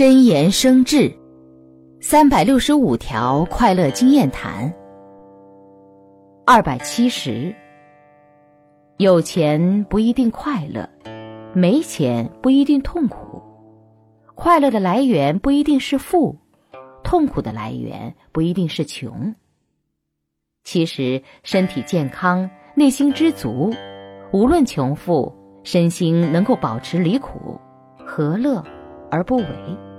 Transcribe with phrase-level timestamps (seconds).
[0.00, 1.14] 真言生智
[2.00, 4.74] 三百六十五条快乐经验谈
[6.46, 7.54] 二百七十。
[8.96, 10.88] 有钱不一定快乐
[11.52, 13.42] 没钱不一定痛苦
[14.34, 16.34] 快乐的来源不一定是富
[17.04, 19.34] 痛苦的来源不一定是穷。
[20.64, 23.70] 其实身体健康内心知足
[24.32, 27.60] 无论穷富身心能够保持离苦
[27.98, 28.64] 何乐
[29.10, 29.89] 而不为。